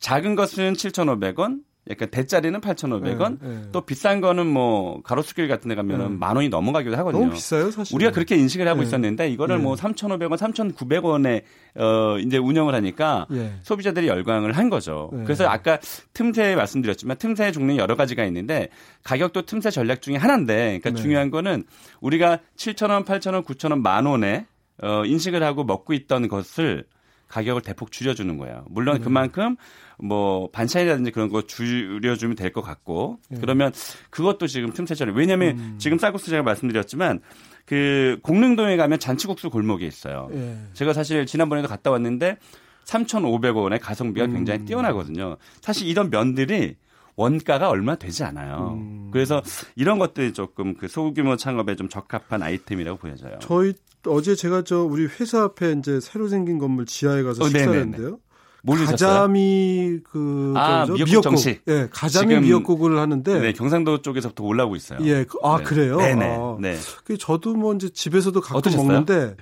[0.00, 3.62] 작은 것은 7,500원, 약간 대짜리는 8,500원, 네, 네.
[3.72, 6.16] 또 비싼 거는 뭐 가로수길 같은 데 가면은 네.
[6.18, 7.22] 만 원이 넘어가기도 하거든요.
[7.22, 7.94] 너무 비싸요, 사실.
[7.94, 8.86] 우리가 그렇게 인식을 하고 네.
[8.86, 9.62] 있었는데 이거를 네.
[9.62, 11.42] 뭐 3,500원, 3,900원에
[11.76, 13.52] 어 이제 운영을 하니까 예.
[13.62, 15.10] 소비자들이 열광을 한 거죠.
[15.12, 15.24] 네.
[15.24, 15.78] 그래서 아까
[16.12, 18.68] 틈새 말씀드렸지만 틈새 종류 여러 가지가 있는데
[19.04, 21.64] 가격도 틈새 전략 중에 하나인데 그러니까 중요한 거는
[22.00, 24.46] 우리가 7,000원, 8,000원, 9,000원, 만 원에
[24.82, 26.84] 어, 인식을 하고 먹고 있던 것을
[27.28, 28.64] 가격을 대폭 줄여주는 거예요.
[28.68, 29.02] 물론 음.
[29.02, 29.56] 그만큼
[30.02, 33.38] 뭐 반찬이라든지 그런 거 줄여주면 될 것 같고 음.
[33.40, 33.72] 그러면
[34.10, 35.74] 그것도 지금 틈새처럼 왜냐하면 음.
[35.78, 37.20] 지금 쌀국수 제가 말씀드렸지만
[37.66, 40.28] 그 공릉동에 가면 잔치국수 골목이 있어요.
[40.32, 40.56] 예.
[40.72, 42.38] 제가 사실 지난번에도 갔다 왔는데
[42.86, 44.32] 3,500원의 가성비가 음.
[44.32, 45.36] 굉장히 뛰어나거든요.
[45.60, 46.76] 사실 이런 면들이
[47.16, 48.78] 원가가 얼마 되지 않아요.
[48.80, 49.10] 음.
[49.12, 49.42] 그래서
[49.76, 53.38] 이런 것들이 조금 그 소규모 창업에 좀 적합한 아이템이라고 보여져요.
[53.40, 53.74] 저희
[54.06, 58.18] 어제 제가 저 우리 회사 앞에 이제 새로 생긴 건물 지하에 가서 어, 식사를 했는데요.
[58.66, 61.62] 가자미 그 아, 미역국, 미역국 정식.
[61.68, 64.98] 예, 가자미 미역국을 하는데 네, 경상도 쪽에서부터 올라오고 있어요.
[65.02, 65.64] 예, 그, 아 네.
[65.64, 65.96] 그래요?
[65.96, 66.24] 네네.
[66.24, 66.76] 아, 네.
[67.04, 68.86] 그 저도 뭐 이제 집에서도 가끔 어떠셨어요?
[68.86, 69.36] 먹는데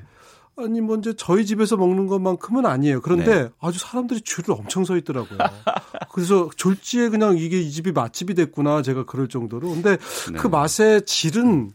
[0.59, 3.01] 아니 뭐 이제 저희 집에서 먹는 것만큼은 아니에요.
[3.01, 3.49] 그런데 네.
[3.61, 5.39] 아주 사람들이 줄을 엄청 서 있더라고요.
[6.13, 9.71] 그래서 졸지에 그냥 이게 이 집이 맛집이 됐구나 제가 그럴 정도로.
[9.71, 9.97] 근데
[10.33, 10.39] 네.
[10.39, 11.73] 그 맛의 질은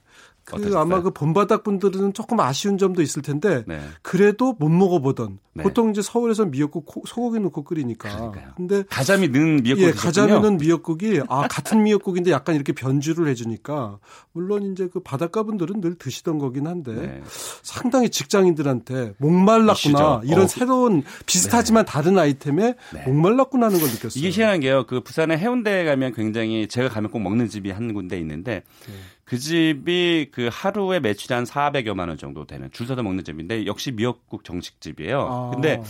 [0.52, 0.80] 그 어떠셨어요?
[0.80, 3.80] 아마 그 본바닥 분들은 조금 아쉬운 점도 있을 텐데 네.
[4.02, 5.64] 그래도 못 먹어보던 네.
[5.64, 8.10] 보통 이제 서울에서 미역국 소고기 넣고 끓이니까.
[8.10, 8.54] 그러니까요.
[8.56, 14.00] 근데 가자미 넣은 미역국 예, 가자미 넣은 미역국이 아 같은 미역국인데 약간 이렇게 변주를 해주니까
[14.32, 17.22] 물론 이제 그 바닷가 분들은 늘 드시던 거긴 한데 네.
[17.64, 20.22] 상당히 직장인들한테 목말랐구나?
[20.24, 20.48] 이런 어.
[20.48, 21.92] 새로운 비슷하지만 네.
[21.92, 23.04] 다른 아이템에 네.
[23.06, 24.12] 목말랐구나 하는 걸 느꼈어요.
[24.16, 24.86] 이게 희한한 게요.
[24.88, 28.94] 그 부산의 해운대에 가면 굉장히 제가 가면 꼭 먹는 집이 한 군데 있는데 네.
[29.24, 33.92] 그 집이 그 하루에 매출이 한 400여만 원 정도 되는 줄 서서 먹는 집인데 역시
[33.92, 35.20] 미역국 정식집이에요.
[35.22, 35.52] 아.
[35.54, 35.82] 근데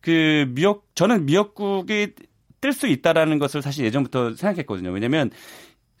[0.00, 2.14] 그 미역 저는 미역국이
[2.60, 4.90] 뜰 수 있다라는 것을 사실 예전부터 생각했거든요.
[4.90, 5.30] 왜냐면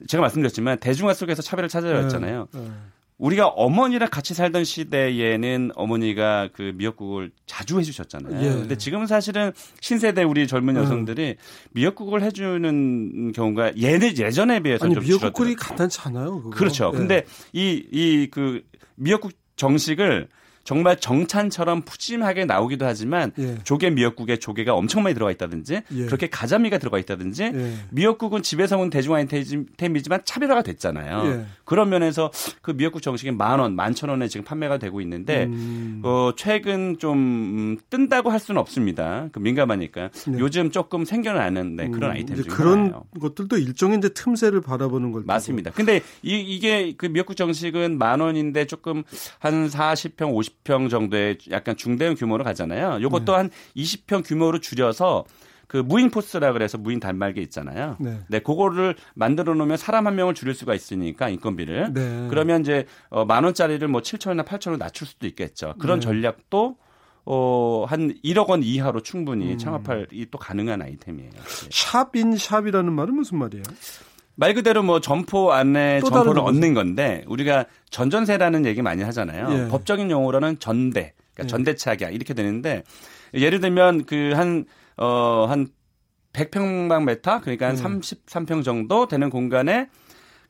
[0.08, 2.48] 제가 말씀드렸지만 대중화 속에서 차별을 찾아야 했잖아요.
[2.52, 2.70] 네, 네.
[3.18, 8.44] 우리가 어머니랑 같이 살던 시대에는 어머니가 그 미역국을 자주 해주셨잖아요.
[8.44, 8.48] 예.
[8.50, 10.82] 근데 지금은 사실은 신세대 우리 젊은 음.
[10.82, 11.68] 여성들이 음.
[11.72, 16.42] 미역국을 해주는 경우가 예전 예전에 비해서 아니, 좀 미역국이 간단치 않아요.
[16.42, 16.50] 그거.
[16.50, 16.90] 그렇죠.
[16.92, 16.98] 예.
[16.98, 18.62] 근데 이 이 그
[18.96, 20.28] 미역국 정식을
[20.64, 23.58] 정말 정찬처럼 푸짐하게 나오기도 하지만 예.
[23.64, 26.06] 조개 미역국에 조개가 엄청 많이 들어가 있다든지 예.
[26.06, 27.74] 그렇게 가자미가 들어가 있다든지 예.
[27.90, 31.30] 미역국은 집에서 먹는 대중 아이템이지만 차별화가 됐잖아요.
[31.30, 31.46] 예.
[31.64, 32.30] 그런 면에서
[32.62, 36.00] 그 미역국 정식이 만 원, 만천 원에 지금 판매가 되고 있는데 음.
[36.02, 39.28] 어, 최근 좀 음, 뜬다고 할 수는 없습니다.
[39.32, 40.38] 그 민감하니까 네.
[40.38, 43.04] 요즘 조금 생겨나는 네, 그런 음, 아이템 중 그런 하나예요.
[43.20, 45.72] 것들도 일종의 이제 틈새를 바라보는 걸 맞습니다.
[45.72, 49.02] 근데 이, 이게 그 미역국 정식은 만 원인데 조금
[49.38, 53.02] 한 40평, 50평 정도의 약간 중대형 규모로 가잖아요.
[53.02, 53.36] 요것도 네.
[53.36, 55.24] 한 20평 규모로 줄여서
[55.66, 57.96] 그 무인 포스라 그래서 무인 단말기 있잖아요.
[57.98, 58.20] 네.
[58.28, 61.92] 네, 그거를 만들어 놓으면 사람 한 명을 줄일 수가 있으니까 인건비를.
[61.92, 62.26] 네.
[62.30, 65.74] 그러면 이제 어, 만 원짜리를 뭐 7천 원이나 8천 원 낮출 수도 있겠죠.
[65.78, 66.06] 그런 네.
[66.06, 66.76] 전략도
[67.26, 69.58] 어, 한 1억 원 이하로 충분히 음.
[69.58, 71.30] 창업할 이 또 가능한 아이템이에요.
[71.70, 73.62] 샵인 샵이라는 말은 무슨 말이에요?
[74.36, 79.48] 말 그대로 뭐 점포 안에 점포를 얻는 건데 우리가 전전세라는 얘기 많이 하잖아요.
[79.50, 79.68] 예.
[79.68, 81.46] 법적인 용어로는 전대, 그러니까 예.
[81.46, 82.82] 전대차계약 이렇게 되는데
[83.34, 84.64] 예를 들면 그 한
[84.96, 85.68] 어, 한
[86.32, 88.00] 100평방메타 그러니까 한 음.
[88.00, 89.88] 33평 정도 되는 공간에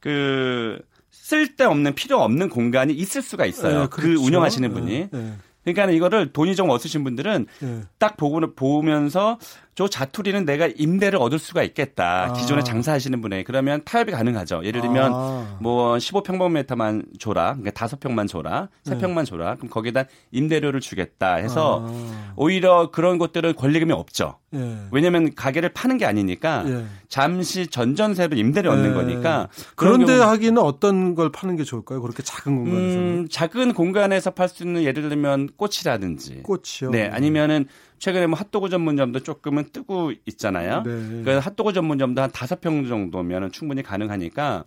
[0.00, 0.78] 그
[1.10, 3.82] 쓸데없는 필요 없는 공간이 있을 수가 있어요.
[3.82, 4.20] 네, 그렇죠.
[4.20, 4.92] 그 운영하시는 분이.
[4.92, 5.32] 네, 네.
[5.64, 7.80] 그러니까 이거를 돈이 좀 없으신 분들은 네.
[7.98, 9.38] 딱 보고 보면서
[9.74, 12.30] 저 자투리는 내가 임대를 얻을 수가 있겠다.
[12.30, 12.32] 아.
[12.32, 14.62] 기존에 장사하시는 분에 그러면 타협이 가능하죠.
[14.64, 15.58] 예를 들면 아.
[15.60, 17.56] 뭐 15평방미터만 줘라.
[17.56, 18.68] 그러니까 5평만 줘라.
[18.84, 19.24] 3평만 네.
[19.24, 19.54] 줘라.
[19.56, 22.32] 그럼 거기다 임대료를 주겠다 해서 아.
[22.36, 24.38] 오히려 그런 것들은 권리금이 없죠.
[24.54, 24.78] 예.
[24.92, 26.84] 왜냐하면 가게를 파는 게 아니니까 예.
[27.08, 28.94] 잠시 전전세로 임대를 얻는 예.
[28.94, 32.00] 거니까 그런데 하기는 어떤 걸 파는 게 좋을까요?
[32.00, 36.90] 그렇게 작은 공간에서 음, 작은 공간에서 팔 수 있는 예를 들면 꽃이라든지 꽃이요.
[36.92, 37.66] 네, 아니면은
[37.98, 40.82] 최근에 뭐 핫도그 전문점도 조금은 뜨고 있잖아요.
[40.82, 41.22] 네.
[41.24, 44.64] 그 핫도그 전문점도 한 다섯 평 정도면은 충분히 가능하니까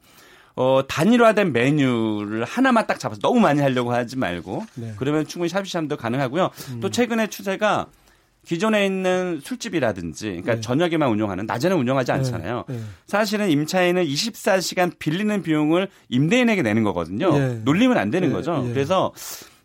[0.56, 4.94] 어, 단일화된 메뉴를 하나만 딱 잡아서 너무 많이 하려고 하지 말고 네.
[4.98, 6.50] 그러면 충분히 샤브샴도 가능하고요.
[6.72, 6.80] 음.
[6.80, 7.86] 또 최근에 추세가
[8.44, 10.62] 기존에 있는 술집이라든지 그러니까 네.
[10.62, 12.18] 저녁에만 운영하는 낮에는 운영하지 네.
[12.18, 12.64] 않잖아요.
[12.70, 12.80] 네.
[13.06, 17.38] 사실은 임차인은 24시간 빌리는 비용을 임대인에게 내는 거거든요.
[17.38, 17.62] 네.
[17.66, 18.34] 놀리면 안 되는 네.
[18.34, 18.64] 거죠.
[18.64, 18.74] 네.
[18.74, 19.12] 그래서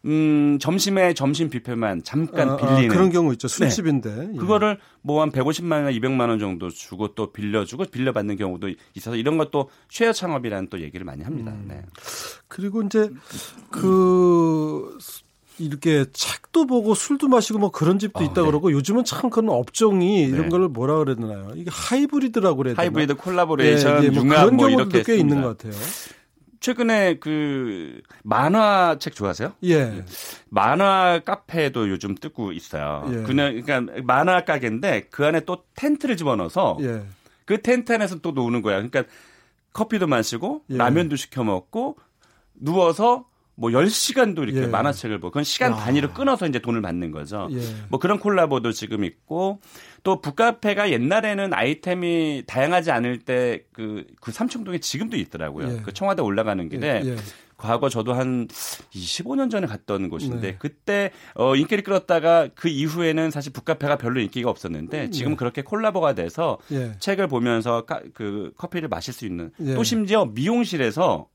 [0.04, 3.48] 음, 점심에 점심 뷔페만 잠깐 아, 아 빌리는 아, 그런 경우 있죠.
[3.48, 4.14] 술집인데.
[4.14, 4.30] 네.
[4.34, 4.36] 예.
[4.36, 9.38] 그거를 뭐 한 150만 원이나 200만 원 정도 주고 또 빌려주고 빌려받는 경우도 있어서 이런
[9.38, 11.52] 것도 share 창업이라는 또 얘기를 많이 합니다.
[11.52, 11.66] 음.
[11.68, 11.82] 네.
[12.48, 13.08] 그리고 이제
[13.70, 14.98] 그
[15.58, 18.42] 이렇게 책도 보고 술도 마시고 뭐 그런 집도 어, 있다 네.
[18.42, 20.48] 그러고 요즘은 참 그런 업종이 이런 네.
[20.48, 21.52] 걸 뭐라 그래야 되나요?
[21.54, 22.82] 이게 하이브리드라고 그래야 되나?
[22.82, 25.80] 하이브리드 콜라보레이션 네, 네, 뭐 그런 뭐 경우도 꽤 있는 것 같아요.
[26.62, 29.52] 최근에 그 만화 책 좋아하세요?
[29.64, 30.04] 예.
[30.48, 33.04] 만화 카페도 요즘 뜨고 있어요.
[33.12, 33.22] 예.
[33.24, 37.02] 그냥 그러니까 만화 가게인데 그 안에 또 텐트를 집어넣어서 예.
[37.44, 38.76] 그 텐트 안에서 또 노는 거야.
[38.76, 39.02] 그러니까
[39.72, 40.76] 커피도 마시고 예.
[40.76, 41.98] 라면도 시켜 먹고
[42.54, 44.66] 누워서 뭐 10시간도 이렇게 예.
[44.66, 45.76] 만화책을 보고 그건 시간 야.
[45.76, 47.48] 단위로 끊어서 이제 돈을 받는 거죠.
[47.52, 47.60] 예.
[47.88, 49.60] 뭐 그런 콜라보도 지금 있고
[50.02, 55.68] 또 북카페가 옛날에는 아이템이 다양하지 않을 때 그 그 삼청동에 지금도 있더라고요.
[55.76, 55.80] 예.
[55.82, 57.08] 그 청와대 올라가는 길에 예.
[57.10, 57.16] 예.
[57.56, 60.56] 과거 저도 한 25년 전에 갔던 곳인데 네.
[60.58, 65.36] 그때 어 인기를 끌었다가 그 이후에는 사실 북카페가 별로 인기가 없었는데 음, 지금 네.
[65.36, 66.92] 그렇게 콜라보가 돼서 예.
[66.98, 69.74] 책을 보면서 까, 그 커피를 마실 수 있는 예.
[69.74, 71.28] 또 심지어 미용실에서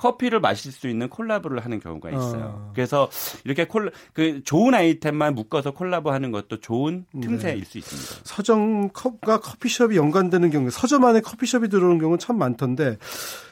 [0.00, 2.54] 커피를 마실 수 있는 콜라보를 하는 경우가 있어요.
[2.56, 2.72] 어.
[2.74, 3.10] 그래서
[3.44, 7.26] 이렇게 콜, 그 좋은 아이템만 묶어서 콜라보 하는 것도 좋은 네.
[7.26, 7.64] 틈새일 네.
[7.66, 8.22] 수 있습니다.
[8.24, 12.96] 서점과 커피숍이 연관되는 경우, 서점 안에 커피숍이 들어오는 경우는 참 많던데,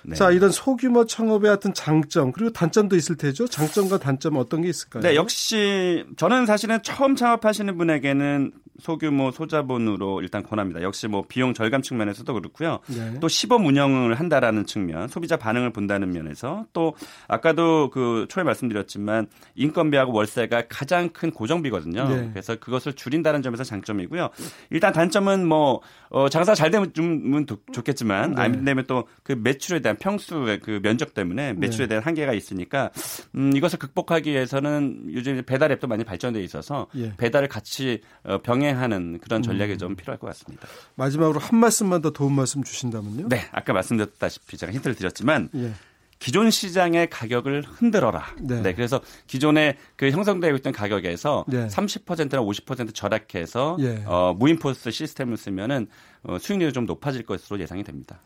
[0.05, 0.15] 네.
[0.15, 3.47] 자, 이런 소규모 창업의 어떤 장점, 그리고 단점도 있을 테죠?
[3.47, 5.03] 장점과 단점 어떤 게 있을까요?
[5.03, 10.83] 네, 역시 저는 사실은 처음 창업하시는 분에게는 소규모 소자본으로 일단 권합니다.
[10.83, 12.79] 역시 뭐 비용 절감 측면에서도 그렇고요.
[12.87, 13.19] 네.
[13.21, 16.38] 또 시범 운영을 한다라는 측면, 소비자 반응을 본다는 면에서
[16.73, 16.95] 또
[17.27, 22.09] 아까도 그 초에 말씀드렸지만 인건비하고 월세가 가장 큰 고정비거든요.
[22.09, 22.29] 네.
[22.33, 24.31] 그래서 그것을 줄인다는 점에서 장점이고요.
[24.71, 28.41] 일단 단점은 뭐 어, 장사 잘 되면 좀 좋겠지만 네.
[28.43, 31.89] 안 되면 또 그 매출에 대한 평수의 그 면적 때문에 매출에 네.
[31.89, 32.91] 대한 한계가 있으니까
[33.35, 37.15] 음, 이것을 극복하기 위해서는 요즘 배달 앱도 많이 발전돼 있어서 예.
[37.17, 39.79] 배달을 같이 어, 병행하는 그런 전략이 음.
[39.79, 40.67] 좀 필요할 것 같습니다.
[40.95, 43.29] 마지막으로 한 말씀만 더 도움 말씀 주신다면요?
[43.29, 45.73] 네, 아까 말씀드렸다시피 제가 힌트를 드렸지만 예.
[46.19, 48.35] 기존 시장의 가격을 흔들어라.
[48.41, 48.61] 네.
[48.61, 51.67] 네 그래서 기존에 그 형성되고 있던 가격에서 네.
[51.69, 54.03] 30%나 50% 절약해서 예.
[54.07, 55.87] 어, 무인포스 시스템을 쓰면은
[56.25, 58.21] 어, 수익률이 좀 높아질 것으로 예상이 됩니다.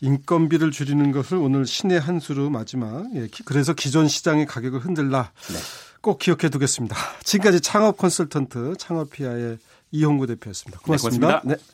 [0.00, 3.04] 인건비를 줄이는 것을 오늘 신의 한 수로 마지막.
[3.14, 5.30] 예, 그래서 기존 시장의 가격을 흔들라.
[5.48, 5.58] 네.
[6.00, 6.96] 꼭 기억해 두겠습니다.
[7.22, 9.58] 지금까지 창업 컨설턴트 창업피아의
[9.90, 10.80] 이홍구 대표였습니다.
[10.80, 11.26] 고맙습니다.
[11.44, 11.64] 네, 고맙습니다.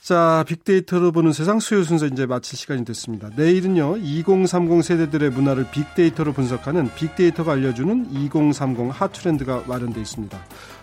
[0.00, 0.06] 네.
[0.06, 3.28] 자, 빅데이터로 보는 세상 수요 순서 이제 마칠 시간이 됐습니다.
[3.36, 10.38] 내일은요, 2030 세대들의 문화를 빅데이터로 분석하는 빅데이터가 알려주는 2030 핫트렌드가 마련되어 있습니다.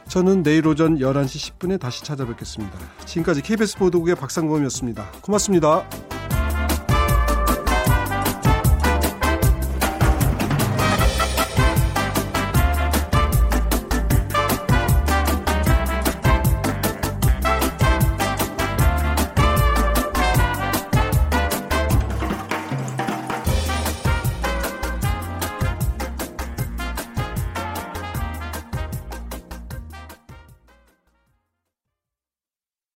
[0.08, 2.78] 저는 내일 오전 11시 10분에 다시 찾아뵙겠습니다.
[3.06, 5.12] 지금까지 KBS 보도국의 박상범이었습니다.
[5.22, 5.84] 고맙습니다.